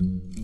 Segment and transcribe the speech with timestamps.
[0.00, 0.43] Eu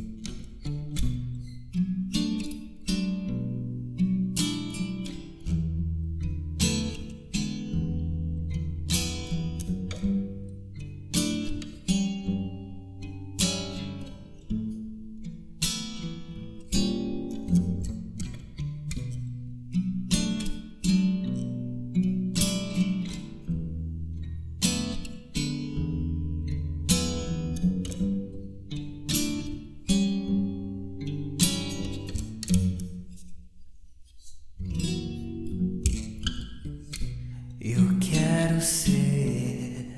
[38.61, 39.97] quero ser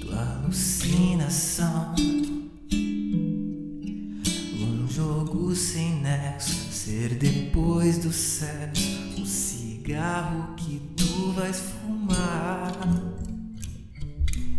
[0.00, 1.94] tua alucinação.
[4.60, 8.98] Um jogo sem nexo, ser depois do sexo.
[9.18, 12.76] O cigarro que tu vais fumar.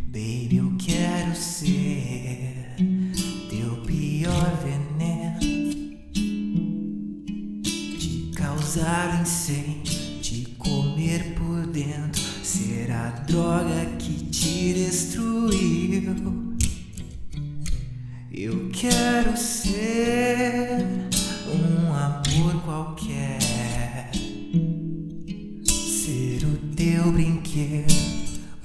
[0.08, 2.76] Baby, eu quero ser
[3.50, 5.40] teu pior veneno.
[8.00, 12.27] Te causar incêndio, te comer por dentro.
[12.48, 16.16] Ser a droga que te destruiu.
[18.32, 20.86] Eu quero ser
[21.54, 24.10] um amor qualquer.
[25.66, 27.94] Ser o teu brinquedo,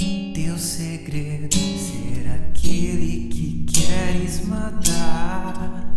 [0.01, 1.53] o teu segredo.
[1.53, 5.92] Ser aquele que queres matar.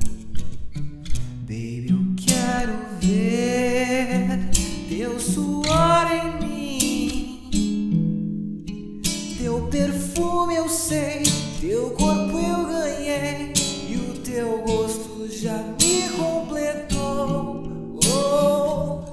[11.75, 13.51] Teu corpo eu ganhei
[13.89, 17.67] e o teu gosto já me completou.
[18.07, 19.11] Oh,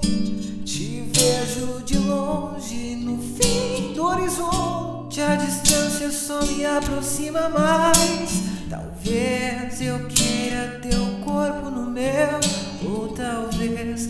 [0.63, 5.19] te vejo de longe no fim do horizonte.
[5.19, 8.43] A distância só me aproxima mais.
[8.69, 12.39] Talvez eu queira teu corpo no meu,
[12.89, 14.07] ou talvez